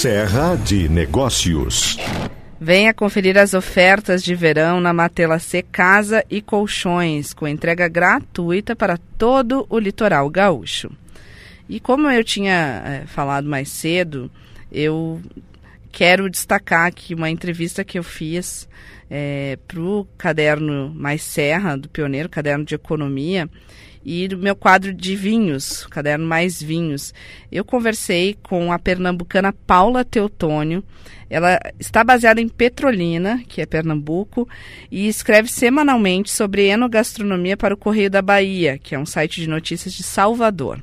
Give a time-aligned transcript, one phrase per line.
[0.00, 1.98] Serra de Negócios.
[2.60, 8.76] Venha conferir as ofertas de verão na Matela C Casa e Colchões, com entrega gratuita
[8.76, 10.88] para todo o litoral gaúcho.
[11.68, 14.30] E como eu tinha é, falado mais cedo,
[14.70, 15.20] eu
[15.90, 18.68] quero destacar aqui uma entrevista que eu fiz
[19.10, 23.48] é, para o caderno Mais Serra, do Pioneiro, caderno de economia,
[24.04, 27.12] e do meu quadro de vinhos, caderno Mais Vinhos.
[27.50, 30.82] Eu conversei com a pernambucana Paula Teutônio.
[31.28, 34.48] Ela está baseada em Petrolina, que é Pernambuco,
[34.90, 39.48] e escreve semanalmente sobre enogastronomia para o Correio da Bahia, que é um site de
[39.48, 40.82] notícias de Salvador.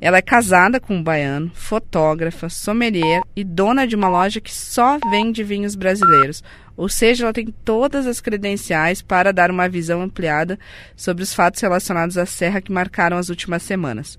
[0.00, 4.98] Ela é casada com um baiano, fotógrafa, sommelier e dona de uma loja que só
[5.10, 6.42] vende vinhos brasileiros.
[6.76, 10.58] Ou seja, ela tem todas as credenciais para dar uma visão ampliada
[10.94, 14.18] sobre os fatos relacionados à serra que marcaram as últimas semanas.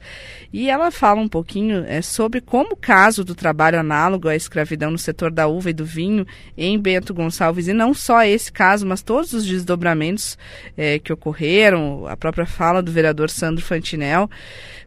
[0.51, 4.89] E ela fala um pouquinho é, sobre como o caso do trabalho análogo à escravidão
[4.89, 6.25] no setor da uva e do vinho
[6.57, 10.37] em Bento Gonçalves, e não só esse caso, mas todos os desdobramentos
[10.75, 14.29] é, que ocorreram, a própria fala do vereador Sandro Fantinel,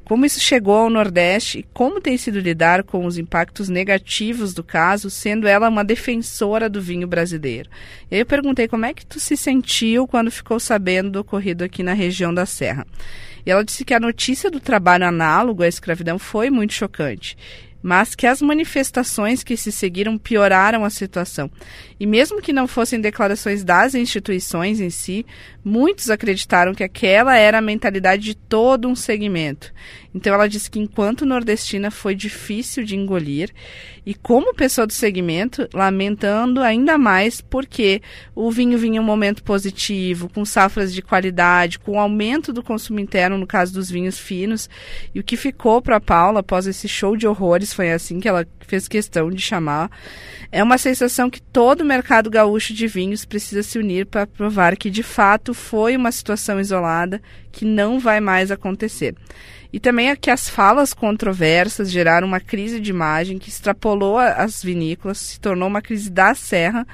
[0.05, 4.65] como isso chegou ao Nordeste e como tem sido lidar com os impactos negativos do
[4.65, 7.60] caso, sendo ela uma defensora do vinho brasileiro.
[8.11, 11.65] E aí eu perguntei como é que tu se sentiu quando ficou sabendo do ocorrido
[11.65, 12.87] aqui na região da Serra.
[13.45, 17.37] E ela disse que a notícia do trabalho análogo à escravidão foi muito chocante
[17.83, 21.51] mas que as manifestações que se seguiram pioraram a situação.
[21.99, 25.25] E mesmo que não fossem declarações das instituições em si,
[25.65, 29.73] muitos acreditaram que aquela era a mentalidade de todo um segmento.
[30.15, 33.51] Então ela disse que enquanto nordestina foi difícil de engolir
[34.05, 38.03] e como pessoa do segmento, lamentando ainda mais porque
[38.35, 43.39] o vinho vinha um momento positivo, com safras de qualidade, com aumento do consumo interno
[43.39, 44.69] no caso dos vinhos finos.
[45.15, 48.47] E o que ficou para Paula após esse show de horrores foi assim que ela
[48.67, 49.91] fez questão de chamar.
[50.53, 54.77] É uma sensação que todo o mercado gaúcho de vinhos precisa se unir para provar
[54.77, 57.21] que de fato foi uma situação isolada
[57.53, 59.15] que não vai mais acontecer.
[59.73, 64.63] E também é que as falas controversas geraram uma crise de imagem que extrapolou as
[64.63, 66.87] vinícolas, se tornou uma crise da Serra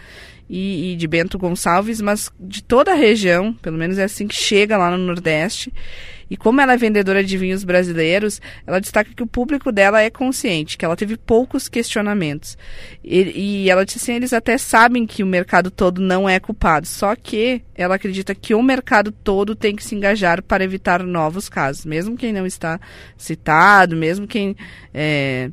[0.48, 4.34] e, e, de Bento Gonçalves, mas de toda a região, pelo menos é assim que
[4.34, 5.72] chega lá no Nordeste.
[6.28, 10.10] E como ela é vendedora de vinhos brasileiros, ela destaca que o público dela é
[10.10, 12.58] consciente, que ela teve poucos questionamentos.
[13.02, 16.86] E, e ela disse assim, eles até sabem que o mercado todo não é culpado,
[16.86, 21.48] só que ela acredita que o mercado todo tem que se engajar para evitar novos
[21.48, 22.80] casos, mesmo quem não está
[23.16, 24.56] citado, mesmo quem
[24.92, 25.50] é,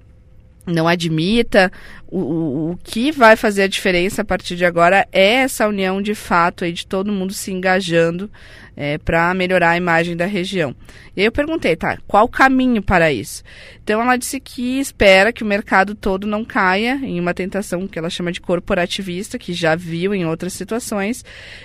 [0.65, 1.71] não admita.
[2.15, 6.13] O, o, que vai fazer a diferença a partir de agora é essa união de
[6.13, 8.29] fato aí de todo mundo se engajando
[8.75, 10.75] é, para melhorar a imagem da região.
[11.15, 13.43] E aí eu perguntei, tá, qual o caminho para isso?
[13.83, 17.99] Então ela disse que espera que o mercado todo não caia em uma tentação que
[17.99, 21.23] ela chama de corporativista, que já viu em outras situações,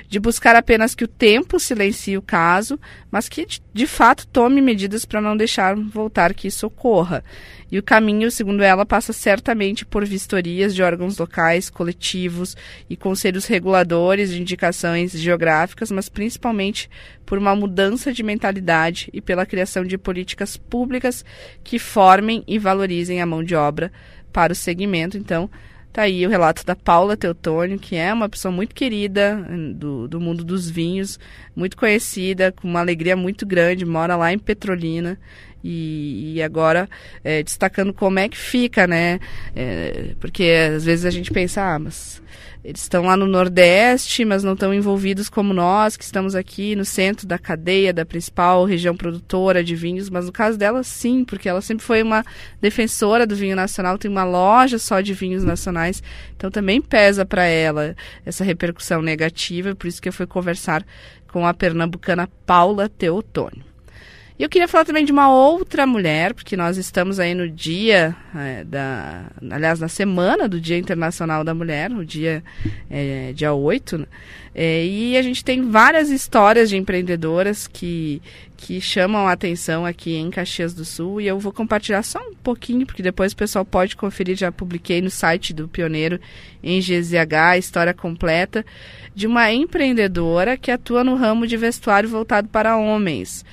[0.08, 2.78] de buscar apenas que o tempo silencie o caso,
[3.10, 7.24] mas que de, fato tome medidas para não deixar voltar que isso ocorra.
[7.70, 10.04] E o caminho, segundo ela, passa certamente por
[10.42, 12.56] de órgãos locais, coletivos
[12.88, 16.88] e conselhos reguladores de indicações geográficas, mas principalmente
[17.24, 21.24] por uma mudança de mentalidade e pela criação de políticas públicas
[21.62, 23.92] que formem e valorizem a mão de obra
[24.32, 25.16] para o segmento.
[25.16, 25.50] Então,
[25.92, 30.06] Tá aí o relato da Paula Teutônio, que é uma pessoa muito querida hum, do,
[30.06, 31.18] do mundo dos vinhos,
[31.56, 35.18] muito conhecida, com uma alegria muito grande, mora lá em Petrolina.
[35.62, 36.88] E, e agora
[37.24, 39.18] é, destacando como é que fica, né?
[39.54, 40.44] É, porque
[40.76, 42.22] às vezes a gente pensa, ah, mas
[42.64, 46.84] eles estão lá no Nordeste, mas não estão envolvidos como nós, que estamos aqui no
[46.84, 50.10] centro da cadeia, da principal região produtora de vinhos.
[50.10, 52.24] Mas no caso dela, sim, porque ela sempre foi uma
[52.60, 56.02] defensora do vinho nacional, tem uma loja só de vinhos nacionais.
[56.36, 57.96] Então também pesa para ela
[58.26, 60.84] essa repercussão negativa, por isso que eu fui conversar
[61.32, 63.77] com a pernambucana Paula Teotônio.
[64.38, 68.14] E eu queria falar também de uma outra mulher, porque nós estamos aí no dia
[68.36, 69.24] é, da.
[69.50, 72.44] Aliás, na semana do Dia Internacional da Mulher, o dia,
[72.88, 73.98] é, dia 8.
[73.98, 74.06] Né?
[74.54, 78.22] É, e a gente tem várias histórias de empreendedoras que,
[78.56, 81.20] que chamam a atenção aqui em Caxias do Sul.
[81.20, 84.36] E eu vou compartilhar só um pouquinho, porque depois o pessoal pode conferir.
[84.36, 86.20] Já publiquei no site do Pioneiro
[86.62, 88.64] em GZH a história completa
[89.16, 93.44] de uma empreendedora que atua no ramo de vestuário voltado para homens.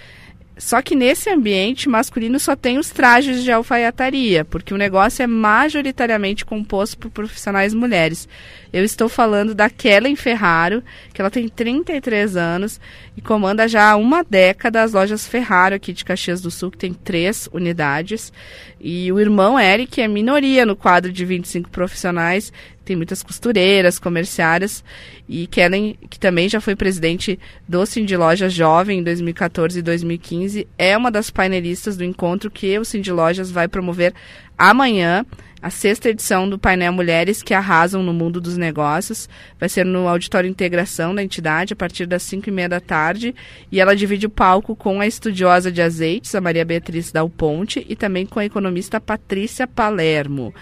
[0.58, 5.28] Só que nesse ambiente masculino só tem os trajes de alfaiataria, porque o negócio é
[5.28, 8.28] majoritariamente composto por profissionais mulheres.
[8.72, 12.80] Eu estou falando da Kellen Ferraro, que ela tem 33 anos
[13.16, 16.78] e comanda já há uma década as lojas Ferraro aqui de Caxias do Sul, que
[16.78, 18.32] tem três unidades.
[18.80, 22.52] E o irmão Eric é minoria no quadro de 25 profissionais
[22.86, 24.84] tem muitas costureiras, comerciárias
[25.28, 30.68] e Kellen, que também já foi presidente do Cindy Lojas Jovem em 2014 e 2015,
[30.78, 34.14] é uma das painelistas do encontro que o Cindy Lojas vai promover
[34.58, 35.26] amanhã,
[35.66, 39.28] a sexta edição do painel Mulheres que Arrasam no Mundo dos Negócios.
[39.60, 43.34] Vai ser no Auditório Integração da entidade, a partir das 5 e meia da tarde.
[43.72, 47.84] E ela divide o palco com a estudiosa de azeites, a Maria Beatriz Dal Ponte,
[47.90, 50.54] e também com a economista Patrícia Palermo.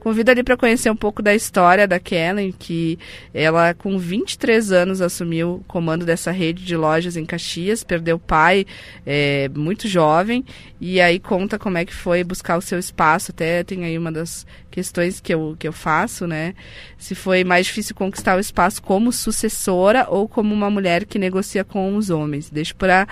[0.00, 2.98] Convido ali para conhecer um pouco da história da Kellen, que
[3.34, 8.18] ela com 23 anos assumiu o comando dessa rede de lojas em Caxias, perdeu o
[8.18, 8.64] pai
[9.04, 10.42] é, muito jovem
[10.80, 13.30] e aí conta como é que foi buscar o seu espaço.
[13.30, 16.54] Até tem aí uma das questões que eu, que eu faço, né?
[16.96, 21.64] Se foi mais difícil conquistar o espaço como sucessora ou como uma mulher que negocia
[21.64, 22.48] com os homens.
[22.50, 23.06] Deixo para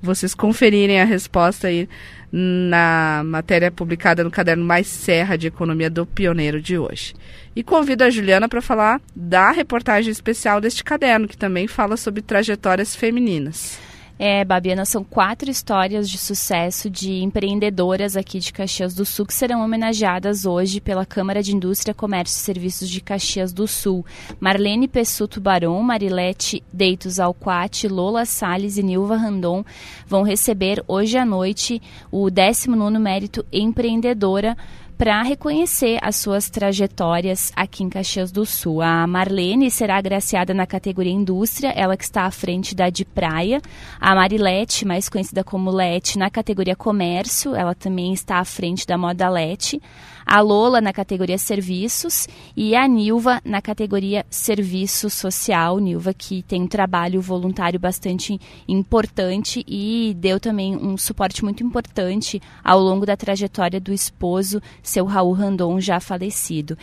[0.00, 1.88] vocês conferirem a resposta aí
[2.32, 7.14] na matéria publicada no caderno Mais Serra de Economia do Pioneiro de hoje.
[7.54, 12.22] E convido a Juliana para falar da reportagem especial deste caderno, que também fala sobre
[12.22, 13.91] trajetórias femininas.
[14.18, 19.34] É, Babiana, são quatro histórias de sucesso de empreendedoras aqui de Caxias do Sul que
[19.34, 24.04] serão homenageadas hoje pela Câmara de Indústria, Comércio e Serviços de Caxias do Sul.
[24.38, 29.64] Marlene Pessuto Barão, Marilete Deitos Alquati, Lola Salles e Nilva Randon
[30.06, 34.56] vão receber hoje à noite o 19º Mérito Empreendedora
[34.96, 38.80] para reconhecer as suas trajetórias aqui em Caxias do Sul.
[38.80, 43.60] A Marlene será agraciada na categoria Indústria, ela que está à frente da de Praia.
[44.00, 48.96] A Marilete, mais conhecida como Lete, na categoria Comércio, ela também está à frente da
[48.96, 49.80] Moda Lete
[50.26, 55.78] a Lola na categoria Serviços e a Nilva na categoria Serviço Social.
[55.78, 62.40] Nilva que tem um trabalho voluntário bastante importante e deu também um suporte muito importante
[62.62, 66.76] ao longo da trajetória do esposo, seu Raul Randon, já falecido.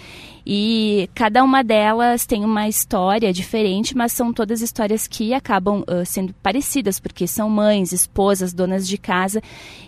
[0.45, 6.05] E cada uma delas tem uma história diferente, mas são todas histórias que acabam uh,
[6.05, 9.41] sendo parecidas, porque são mães, esposas, donas de casa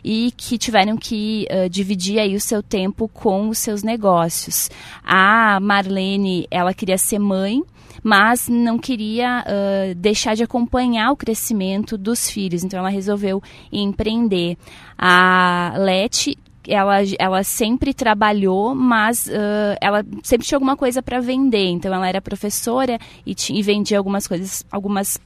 [0.03, 4.69] e que tiveram que uh, dividir aí o seu tempo com os seus negócios.
[5.03, 7.63] A Marlene, ela queria ser mãe,
[8.03, 13.41] mas não queria uh, deixar de acompanhar o crescimento dos filhos, então ela resolveu
[13.71, 14.57] empreender.
[14.97, 16.37] A Leti
[16.67, 21.69] ela, ela sempre trabalhou, mas uh, ela sempre tinha alguma coisa para vender.
[21.69, 25.19] Então ela era professora e, e vendia algumas coisas, algumas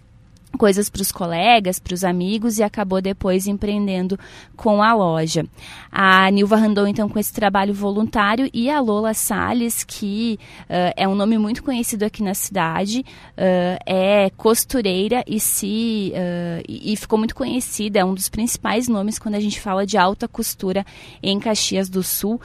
[0.57, 4.17] coisas para os colegas, para os amigos e acabou depois empreendendo
[4.55, 5.45] com a loja.
[5.91, 11.07] A Nilva Randon, então, com esse trabalho voluntário e a Lola Salles, que uh, é
[11.07, 17.17] um nome muito conhecido aqui na cidade, uh, é costureira e se uh, e ficou
[17.17, 20.85] muito conhecida, é um dos principais nomes quando a gente fala de alta costura
[21.21, 22.39] em Caxias do Sul.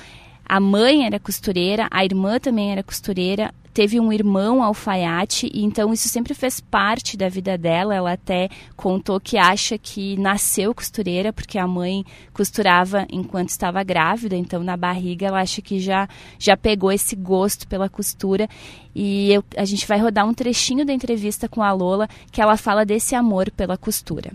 [0.50, 5.92] A mãe era costureira, a irmã também era costureira, teve um irmão alfaiate e então
[5.92, 7.94] isso sempre fez parte da vida dela.
[7.94, 12.04] Ela até contou que acha que nasceu costureira porque a mãe
[12.34, 17.68] costurava enquanto estava grávida, então na barriga ela acha que já já pegou esse gosto
[17.68, 18.48] pela costura
[18.92, 22.56] e eu, a gente vai rodar um trechinho da entrevista com a Lola que ela
[22.56, 24.32] fala desse amor pela costura.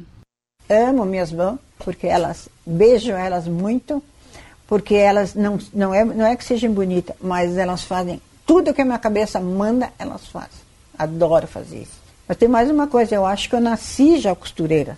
[0.70, 4.02] Amo minhas mãos porque elas beijo elas muito
[4.68, 8.82] porque elas não, não, é, não é que sejam bonitas, mas elas fazem tudo que
[8.82, 10.66] a minha cabeça manda, elas fazem.
[10.98, 12.00] Adoro fazer isso.
[12.28, 14.98] Mas tem mais uma coisa, eu acho que eu nasci já costureira.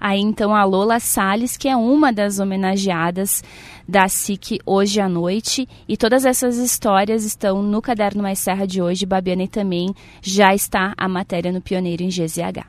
[0.00, 3.44] Aí então a Lola Salles, que é uma das homenageadas
[3.86, 5.68] da SIC hoje à noite.
[5.86, 9.04] E todas essas histórias estão no Caderno Mais Serra de hoje.
[9.04, 12.64] Babiana e também já está a matéria no Pioneiro em GZH.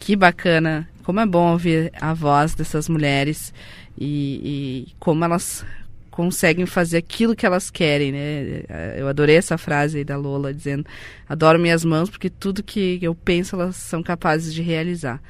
[0.00, 0.88] Que bacana!
[1.04, 3.52] Como é bom ouvir a voz dessas mulheres
[3.98, 5.64] e, e como elas
[6.10, 8.62] conseguem fazer aquilo que elas querem, né?
[8.96, 10.86] Eu adorei essa frase aí da Lola dizendo:
[11.28, 15.20] "Adoro minhas mãos porque tudo que eu penso elas são capazes de realizar".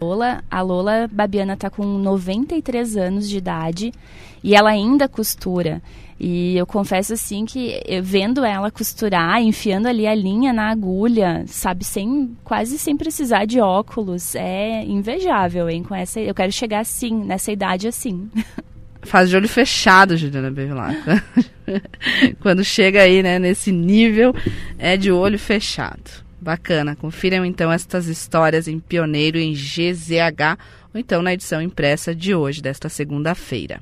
[0.00, 3.92] Lola, a Lola Babiana está com 93 anos de idade
[4.42, 5.82] e ela ainda costura.
[6.20, 11.84] E eu confesso assim que vendo ela costurar, enfiando ali a linha na agulha, sabe,
[11.84, 15.84] sem quase sem precisar de óculos, é invejável, hein?
[15.84, 18.28] Com essa, eu quero chegar assim, nessa idade assim.
[19.02, 21.22] Faz de olho fechado, Juliana Bevilacqua.
[22.40, 24.34] Quando chega aí, né, nesse nível,
[24.76, 26.27] é de olho fechado.
[26.40, 26.96] Bacana.
[26.96, 30.58] Confiram então estas histórias em Pioneiro em GZH
[30.94, 33.80] ou então na edição impressa de hoje, desta segunda-feira.